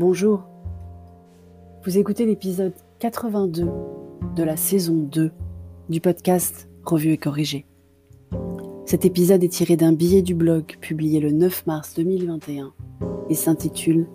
Bonjour. 0.00 0.44
Vous 1.84 1.98
écoutez 1.98 2.24
l'épisode 2.24 2.72
82 3.00 3.68
de 4.34 4.42
la 4.42 4.56
saison 4.56 4.94
2 4.94 5.30
du 5.90 6.00
podcast 6.00 6.70
Revue 6.86 7.12
et 7.12 7.18
corrigé. 7.18 7.66
Cet 8.86 9.04
épisode 9.04 9.44
est 9.44 9.50
tiré 9.50 9.76
d'un 9.76 9.92
billet 9.92 10.22
du 10.22 10.34
blog 10.34 10.78
publié 10.80 11.20
le 11.20 11.32
9 11.32 11.66
mars 11.66 11.92
2021 11.96 12.72
et 13.28 13.34
s'intitule 13.34 14.08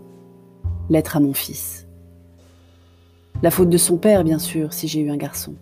Lettre 0.89 1.17
à 1.17 1.19
mon 1.19 1.33
fils. 1.33 1.87
La 3.43 3.51
faute 3.51 3.69
de 3.69 3.77
son 3.77 3.97
père, 3.97 4.23
bien 4.23 4.39
sûr, 4.39 4.73
si 4.73 4.87
j'ai 4.87 5.01
eu 5.01 5.11
un 5.11 5.17
garçon. 5.17 5.53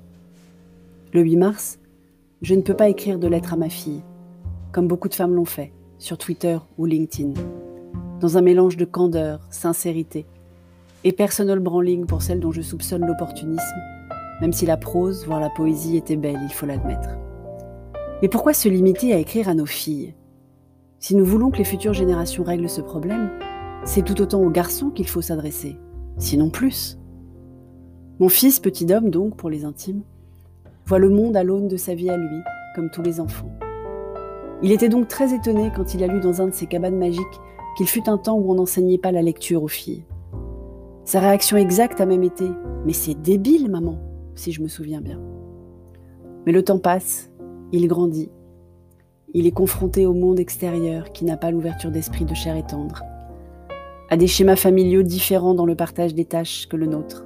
Le 1.12 1.20
8 1.20 1.36
mars, 1.36 1.80
je 2.42 2.56
ne 2.56 2.62
peux 2.62 2.78
pas 2.78 2.88
écrire 2.88 3.20
de 3.20 3.28
lettre 3.28 3.52
à 3.52 3.58
ma 3.58 3.68
fille, 3.68 4.04
comme 4.72 4.88
beaucoup 4.88 5.10
de 5.10 5.16
femmes 5.16 5.36
l'ont 5.36 5.44
fait, 5.44 5.74
sur 5.98 6.18
Twitter 6.18 6.60
ou 6.78 6.86
LinkedIn, 6.86 7.34
dans 8.24 8.38
un 8.38 8.42
mélange 8.42 8.78
de 8.78 8.86
candeur, 8.86 9.42
sincérité 9.50 10.26
et 11.04 11.12
personal 11.12 11.60
branding 11.60 12.06
pour 12.06 12.22
celle 12.22 12.40
dont 12.40 12.54
je 12.54 12.62
soupçonne 12.62 13.06
l'opportunisme, 13.06 13.82
même 14.40 14.54
si 14.54 14.66
la 14.66 14.78
prose, 14.78 15.26
voire 15.26 15.42
la 15.42 15.50
poésie 15.50 15.98
était 15.98 16.16
belle, 16.16 16.40
il 16.42 16.54
faut 16.54 16.66
l'admettre. 16.66 17.10
Mais 18.22 18.30
pourquoi 18.30 18.54
se 18.54 18.70
limiter 18.70 19.14
à 19.14 19.18
écrire 19.18 19.50
à 19.50 19.54
nos 19.54 19.66
filles? 19.66 20.14
Si 21.00 21.18
nous 21.18 21.26
voulons 21.26 21.52
que 21.52 21.58
les 21.58 21.66
futures 21.66 21.92
générations 21.92 22.46
règlent 22.46 22.70
ce 22.70 22.80
problème, 22.80 23.30
c'est 23.84 24.06
tout 24.06 24.22
autant 24.22 24.42
aux 24.42 24.50
garçons 24.50 24.90
qu'il 24.90 25.10
faut 25.10 25.22
s'adresser, 25.22 25.76
sinon 26.18 26.50
plus. 26.50 26.98
Mon 28.22 28.30
fils, 28.30 28.62
petit 28.62 28.94
homme 28.94 29.10
donc, 29.10 29.36
pour 29.36 29.50
les 29.50 29.66
intimes, 29.66 30.04
voit 30.86 31.00
le 31.00 31.10
monde 31.10 31.36
à 31.36 31.44
l'aune 31.44 31.68
de 31.68 31.76
sa 31.76 31.94
vie 31.94 32.10
à 32.10 32.16
lui, 32.16 32.40
comme 32.74 32.90
tous 32.90 33.02
les 33.02 33.20
enfants. 33.20 33.52
Il 34.62 34.72
était 34.72 34.88
donc 34.88 35.10
très 35.10 35.34
étonné 35.36 35.74
quand 35.76 35.94
il 35.94 36.06
a 36.06 36.08
lu 36.08 36.22
dans 36.22 36.42
un 36.42 36.48
de 36.48 36.54
ses 36.54 36.68
cabanes 36.68 36.98
magiques 36.98 37.42
qu'il 37.78 37.88
fut 37.88 38.10
un 38.10 38.18
temps 38.18 38.38
où 38.38 38.52
on 38.52 38.56
n'enseignait 38.56 38.98
pas 38.98 39.12
la 39.12 39.22
lecture 39.22 39.64
aux 39.64 39.68
filles. 39.68 40.06
Sa 41.06 41.20
réaction 41.20 41.58
exacte 41.58 42.00
a 42.02 42.06
même 42.06 42.24
été⁇ 42.24 42.46
Mais 42.86 42.94
c'est 42.94 43.16
débile, 43.16 43.70
maman!⁇ 43.70 43.94
si 44.36 44.52
je 44.52 44.62
me 44.62 44.68
souviens 44.68 45.02
bien. 45.02 45.20
Mais 46.46 46.52
le 46.52 46.64
temps 46.64 46.80
passe, 46.80 47.30
il 47.72 47.88
grandit. 47.88 48.32
Il 49.34 49.48
est 49.48 49.52
confronté 49.52 50.06
au 50.06 50.14
monde 50.14 50.40
extérieur 50.40 51.12
qui 51.12 51.26
n'a 51.26 51.38
pas 51.38 51.52
l'ouverture 51.52 51.92
d'esprit 51.92 52.26
de 52.26 52.34
chair 52.34 52.56
et 52.56 52.64
tendre, 52.64 53.04
à 54.10 54.18
des 54.18 54.28
schémas 54.28 54.56
familiaux 54.56 55.02
différents 55.02 55.56
dans 55.56 55.66
le 55.66 55.76
partage 55.76 56.14
des 56.14 56.26
tâches 56.26 56.68
que 56.68 56.78
le 56.78 56.86
nôtre. 56.86 57.26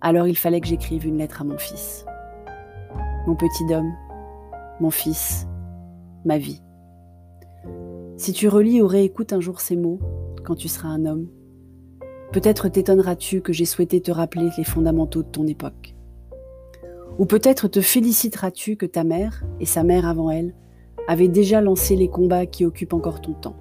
Alors 0.00 0.28
il 0.28 0.36
fallait 0.36 0.60
que 0.60 0.68
j'écrive 0.68 1.06
une 1.06 1.18
lettre 1.18 1.42
à 1.42 1.44
mon 1.44 1.58
fils. 1.58 2.06
Mon 3.26 3.34
petit 3.34 3.74
homme, 3.74 3.92
mon 4.80 4.90
fils, 4.90 5.48
ma 6.24 6.38
vie. 6.38 6.62
Si 8.18 8.32
tu 8.32 8.48
relis 8.48 8.82
ou 8.82 8.88
réécoutes 8.88 9.32
un 9.32 9.38
jour 9.38 9.60
ces 9.60 9.76
mots, 9.76 10.00
quand 10.42 10.56
tu 10.56 10.66
seras 10.66 10.88
un 10.88 11.06
homme, 11.06 11.28
peut-être 12.32 12.68
t'étonneras-tu 12.68 13.42
que 13.42 13.52
j'ai 13.52 13.64
souhaité 13.64 14.00
te 14.00 14.10
rappeler 14.10 14.48
les 14.58 14.64
fondamentaux 14.64 15.22
de 15.22 15.28
ton 15.28 15.46
époque. 15.46 15.94
Ou 17.20 17.26
peut-être 17.26 17.68
te 17.68 17.80
féliciteras-tu 17.80 18.74
que 18.74 18.86
ta 18.86 19.04
mère, 19.04 19.44
et 19.60 19.66
sa 19.66 19.84
mère 19.84 20.04
avant 20.04 20.32
elle, 20.32 20.52
avaient 21.06 21.28
déjà 21.28 21.60
lancé 21.60 21.94
les 21.94 22.08
combats 22.08 22.46
qui 22.46 22.64
occupent 22.64 22.92
encore 22.92 23.20
ton 23.20 23.34
temps. 23.34 23.56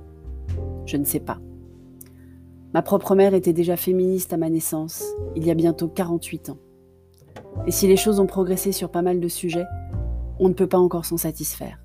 Je 0.88 0.98
ne 0.98 1.06
sais 1.06 1.20
pas. 1.20 1.38
Ma 2.74 2.82
propre 2.82 3.14
mère 3.14 3.36
était 3.36 3.54
déjà 3.54 3.78
féministe 3.78 4.34
à 4.34 4.38
ma 4.38 4.50
naissance, 4.50 5.04
il 5.36 5.46
y 5.46 5.52
a 5.52 5.56
bientôt 5.56 5.88
48 5.88 6.50
ans. 6.50 6.58
Et 7.68 7.72
si 7.72 7.88
les 7.88 7.96
choses 7.96 8.20
ont 8.20 8.26
progressé 8.26 8.72
sur 8.72 8.90
pas 8.90 9.04
mal 9.04 9.20
de 9.20 9.28
sujets, 9.28 9.68
on 10.40 10.50
ne 10.50 10.54
peut 10.56 10.68
pas 10.68 10.80
encore 10.80 11.06
s'en 11.06 11.18
satisfaire. 11.18 11.78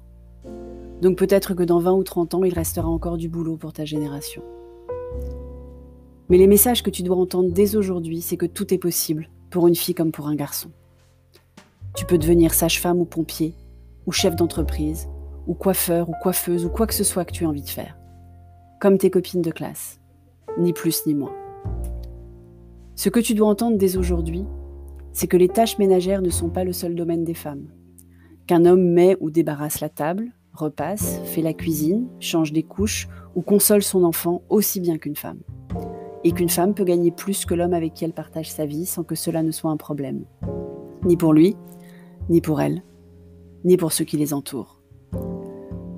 Donc 1.03 1.19
peut-être 1.19 1.55
que 1.55 1.65
dans 1.65 1.81
20 1.81 1.95
ou 1.95 2.05
30 2.05 2.35
ans, 2.35 2.45
il 2.45 2.55
restera 2.55 2.89
encore 2.89 3.17
du 3.17 3.29
boulot 3.29 3.57
pour 3.57 3.73
ta 3.73 3.85
génération. 3.85 4.41
Mais 6.29 6.39
les 6.39 6.47
messages 6.47 6.85
que 6.85 6.91
tu 6.91 7.03
dois 7.03 7.17
entendre 7.17 7.51
dès 7.51 7.75
aujourd'hui, 7.75 8.21
c'est 8.21 8.37
que 8.37 8.47
tout 8.47 8.73
est 8.73 8.79
possible, 8.79 9.29
pour 9.51 9.67
une 9.67 9.75
fille 9.75 9.97
comme 9.97 10.13
pour 10.13 10.29
un 10.29 10.37
garçon. 10.37 10.71
Tu 11.97 12.07
peux 12.07 12.19
devenir 12.19 12.55
sage-femme 12.55 13.01
ou 13.01 13.05
pompier, 13.05 13.57
ou 14.07 14.13
chef 14.13 14.37
d'entreprise, 14.37 15.09
ou 15.49 15.55
coiffeur 15.55 16.09
ou 16.09 16.15
coiffeuse, 16.23 16.65
ou 16.65 16.69
quoi 16.69 16.87
que 16.87 16.95
ce 16.95 17.03
soit 17.03 17.25
que 17.25 17.33
tu 17.33 17.45
as 17.45 17.49
envie 17.49 17.63
de 17.63 17.69
faire. 17.69 17.99
Comme 18.81 18.97
tes 18.97 19.11
copines 19.11 19.43
de 19.43 19.51
classe. 19.51 19.99
Ni 20.57 20.73
plus 20.73 21.05
ni 21.09 21.15
moins. 21.15 21.35
Ce 22.95 23.09
que 23.09 23.19
tu 23.19 23.35
dois 23.35 23.49
entendre 23.49 23.77
dès 23.77 23.97
aujourd'hui, 23.97 24.45
c'est 25.13 25.27
que 25.27 25.37
les 25.37 25.49
tâches 25.49 25.79
ménagères 25.79 26.23
ne 26.23 26.31
sont 26.31 26.49
pas 26.49 26.63
le 26.63 26.73
seul 26.73 26.95
domaine 26.95 27.25
des 27.25 27.35
femmes. 27.35 27.67
Qu'un 28.47 28.65
homme 28.67 28.85
met 28.85 29.17
ou 29.19 29.31
débarrasse 29.31 29.81
la 29.81 29.89
table, 29.89 30.31
repasse, 30.55 31.21
fait 31.25 31.43
la 31.43 31.53
cuisine, 31.53 32.09
change 32.21 32.53
des 32.53 32.63
couches 32.63 33.09
ou 33.35 33.43
console 33.43 33.83
son 33.83 34.05
enfant 34.05 34.43
aussi 34.49 34.81
bien 34.81 34.99
qu'une 34.99 35.17
femme. 35.17 35.41
Et 36.25 36.33
qu'une 36.33 36.49
femme 36.49 36.75
peut 36.75 36.85
gagner 36.85 37.11
plus 37.11 37.45
que 37.45 37.55
l'homme 37.55 37.75
avec 37.75 37.95
qui 37.95 38.05
elle 38.05 38.13
partage 38.13 38.51
sa 38.51 38.67
vie 38.67 38.87
sans 38.87 39.03
que 39.03 39.15
cela 39.15 39.43
ne 39.43 39.51
soit 39.51 39.71
un 39.71 39.77
problème. 39.77 40.25
Ni 41.05 41.17
pour 41.17 41.33
lui, 41.33 41.57
ni 42.29 42.41
pour 42.41 42.61
elle, 42.61 42.83
ni 43.65 43.77
pour 43.77 43.93
ceux 43.93 44.05
qui 44.05 44.17
les 44.17 44.35
entourent. 44.35 44.81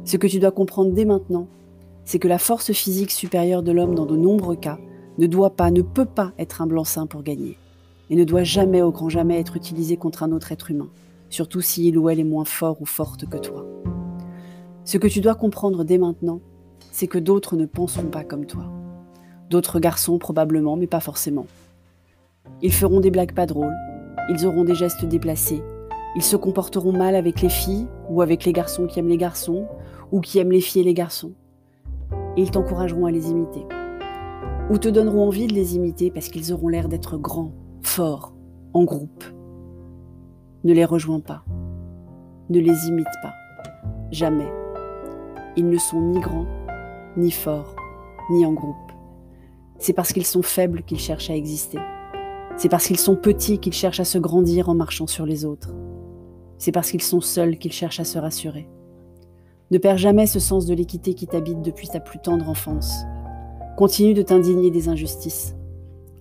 Ce 0.04 0.16
que 0.16 0.26
tu 0.26 0.38
dois 0.38 0.50
comprendre 0.50 0.93
dès 0.93 1.04
maintenant, 1.04 1.48
c'est 2.04 2.19
que 2.19 2.28
la 2.28 2.38
force 2.38 2.72
physique 2.72 3.10
supérieure 3.10 3.62
de 3.62 3.72
l'homme 3.72 3.94
dans 3.94 4.06
de 4.06 4.16
nombreux 4.16 4.56
cas 4.56 4.78
ne 5.19 5.26
doit 5.26 5.56
pas, 5.56 5.70
ne 5.70 5.82
peut 5.82 6.04
pas 6.04 6.32
être 6.38 6.60
un 6.60 6.66
blanc-seing 6.66 7.06
pour 7.06 7.22
gagner, 7.22 7.56
et 8.10 8.16
ne 8.16 8.25
doit 8.25 8.44
jamais 8.44 8.82
au 8.82 8.91
grand 8.91 9.09
jamais 9.09 9.38
être 9.38 9.56
utilisée 9.56 9.97
contre 9.97 10.22
un 10.22 10.32
autre 10.32 10.53
être 10.53 10.70
humain, 10.70 10.88
surtout 11.31 11.60
si 11.60 11.97
ou 11.97 12.09
elle 12.10 12.20
est 12.20 12.25
moins 12.25 12.44
fort 12.44 12.82
ou 12.82 12.87
forte 12.87 13.26
que 13.28 13.38
toi. 13.38 13.64
Ce 14.84 14.99
que 14.99 15.06
tu 15.06 15.21
dois 15.21 15.34
comprendre 15.34 15.83
dès 15.83 15.97
maintenant, 15.97 16.41
c'est 16.93 17.06
que 17.06 17.19
d'autres 17.19 17.56
ne 17.56 17.65
penseront 17.65 18.11
pas 18.11 18.22
comme 18.22 18.45
toi. 18.45 18.65
D'autres 19.49 19.81
garçons 19.81 20.19
probablement, 20.19 20.77
mais 20.77 20.87
pas 20.87 21.00
forcément. 21.00 21.47
Ils 22.61 22.72
feront 22.72 23.00
des 23.00 23.11
blagues 23.11 23.34
pas 23.34 23.47
drôles, 23.47 23.75
ils 24.28 24.47
auront 24.47 24.65
des 24.65 24.75
gestes 24.75 25.06
déplacés, 25.06 25.62
ils 26.17 26.23
se 26.23 26.37
comporteront 26.37 26.93
mal 26.93 27.17
avec 27.17 27.41
les 27.41 27.49
filles 27.49 27.87
ou 28.11 28.21
avec 28.21 28.44
les 28.44 28.53
garçons 28.53 28.87
qui 28.87 28.99
aiment 28.99 29.09
les 29.09 29.17
garçons 29.17 29.67
ou 30.12 30.21
qui 30.21 30.39
aiment 30.39 30.53
les 30.53 30.61
filles 30.61 30.83
et 30.83 30.84
les 30.84 30.94
garçons. 30.94 31.33
Ils 32.37 32.50
t'encourageront 32.50 33.06
à 33.06 33.11
les 33.11 33.31
imiter. 33.31 33.67
Ou 34.71 34.78
te 34.78 34.89
donneront 34.89 35.27
envie 35.27 35.47
de 35.47 35.55
les 35.55 35.77
imiter 35.77 36.11
parce 36.11 36.28
qu'ils 36.28 36.53
auront 36.53 36.69
l'air 36.69 36.89
d'être 36.89 37.17
grands, 37.17 37.53
forts, 37.83 38.34
en 38.75 38.84
groupe. 38.84 39.25
Ne 40.62 40.75
les 40.75 40.84
rejoins 40.84 41.21
pas. 41.21 41.43
Ne 42.50 42.61
les 42.61 42.89
imite 42.89 43.06
pas. 43.23 43.33
Jamais. 44.11 44.63
Ils 45.56 45.69
ne 45.69 45.78
sont 45.78 46.00
ni 46.00 46.19
grands, 46.19 46.48
ni 47.16 47.31
forts, 47.31 47.76
ni 48.28 48.44
en 48.44 48.53
groupe. 48.53 48.75
C'est 49.78 49.92
parce 49.92 50.12
qu'ils 50.12 50.26
sont 50.26 50.42
faibles 50.42 50.82
qu'ils 50.82 50.98
cherchent 50.98 51.31
à 51.31 51.37
exister. 51.37 51.78
C'est 52.56 52.69
parce 52.69 52.88
qu'ils 52.88 52.98
sont 52.98 53.15
petits 53.15 53.60
qu'ils 53.60 53.72
cherchent 53.72 54.00
à 54.00 54.04
se 54.04 54.19
grandir 54.19 54.69
en 54.69 54.75
marchant 54.75 55.06
sur 55.06 55.26
les 55.26 55.44
autres. 55.44 55.72
C'est 56.59 56.72
parce 56.72 56.91
qu'ils 56.91 57.03
sont 57.03 57.20
seuls 57.20 57.56
qu'ils 57.59 57.72
cherchent 57.72 58.00
à 58.00 58.04
se 58.04 58.19
rassurer. 58.19 58.69
Ne 59.70 59.78
perds 59.78 59.98
jamais 59.98 60.26
ce 60.26 60.41
sens 60.41 60.66
de 60.66 60.75
l'équité 60.75 61.14
qui 61.14 61.28
t'habite 61.28 61.62
depuis 61.62 61.87
ta 61.87 62.00
plus 62.00 62.19
tendre 62.19 62.48
enfance. 62.48 63.04
Continue 63.76 64.14
de 64.14 64.22
t'indigner 64.22 64.72
des 64.72 64.88
injustices. 64.88 65.54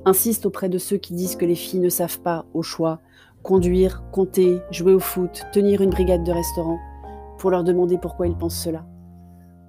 Insiste 0.05 0.45
auprès 0.45 0.69
de 0.69 0.77
ceux 0.77 0.97
qui 0.97 1.15
disent 1.15 1.37
que 1.37 1.45
les 1.45 1.55
filles 1.55 1.79
ne 1.79 1.89
savent 1.89 2.19
pas, 2.19 2.45
au 2.53 2.61
choix, 2.61 2.99
conduire, 3.41 4.03
compter, 4.11 4.59
jouer 4.69 4.93
au 4.93 4.99
foot, 4.99 5.43
tenir 5.53 5.81
une 5.81 5.89
brigade 5.89 6.23
de 6.23 6.31
restaurant, 6.31 6.77
pour 7.39 7.49
leur 7.49 7.63
demander 7.63 7.97
pourquoi 7.97 8.27
ils 8.27 8.37
pensent 8.37 8.61
cela 8.61 8.85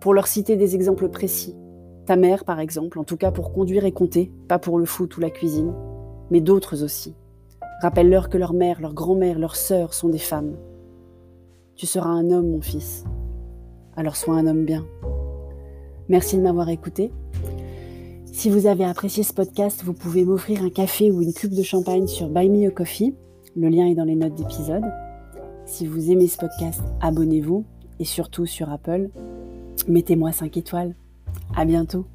pour 0.05 0.13
leur 0.13 0.27
citer 0.27 0.57
des 0.57 0.75
exemples 0.75 1.09
précis. 1.09 1.57
Ta 2.05 2.17
mère, 2.17 2.45
par 2.45 2.61
exemple, 2.61 2.99
en 2.99 3.05
tout 3.05 3.17
cas 3.17 3.31
pour 3.31 3.55
conduire 3.55 3.87
et 3.87 3.93
compter, 3.93 4.31
pas 4.49 4.59
pour 4.59 4.79
le 4.79 4.85
foot 4.85 5.17
ou 5.17 5.21
la 5.23 5.31
cuisine, 5.31 5.73
mais 6.31 6.43
d'autres 6.43 6.85
aussi. 6.85 7.15
Rappelle-leur 7.81 8.29
que 8.29 8.37
leur 8.37 8.53
mère, 8.53 8.83
leur 8.83 8.93
grand-mère, 8.93 9.39
leur 9.39 9.57
sœur 9.57 9.95
sont 9.95 10.11
des 10.11 10.19
femmes. 10.19 10.57
Tu 11.75 11.87
seras 11.87 12.11
un 12.11 12.31
homme, 12.31 12.51
mon 12.51 12.61
fils. 12.61 13.05
Alors 13.97 14.17
sois 14.17 14.35
un 14.35 14.47
homme 14.47 14.67
bien. 14.67 14.85
Merci 16.11 16.37
de 16.37 16.43
m'avoir 16.43 16.69
écouté. 16.69 17.11
Si 18.27 18.51
vous 18.51 18.67
avez 18.67 18.85
apprécié 18.85 19.23
ce 19.23 19.33
podcast, 19.33 19.85
vous 19.85 19.95
pouvez 19.95 20.27
m'offrir 20.27 20.63
un 20.63 20.71
café 20.71 21.11
ou 21.11 21.23
une 21.23 21.33
coupe 21.33 21.55
de 21.55 21.63
champagne 21.63 22.09
sur 22.09 22.29
Buy 22.29 22.51
Me 22.51 22.69
a 22.69 22.71
Coffee. 22.71 23.15
Le 23.57 23.71
lien 23.71 23.87
est 23.87 23.95
dans 23.95 24.05
les 24.05 24.17
notes 24.17 24.35
d'épisode. 24.35 24.85
Si 25.65 25.87
vous 25.87 26.11
aimez 26.11 26.29
ce 26.29 26.37
podcast, 26.37 26.83
abonnez-vous 27.01 27.65
et 28.01 28.05
surtout 28.05 28.45
sur 28.45 28.71
Apple, 28.71 29.09
mettez-moi 29.89 30.33
5 30.33 30.57
étoiles. 30.57 30.95
À 31.55 31.65
bientôt. 31.65 32.07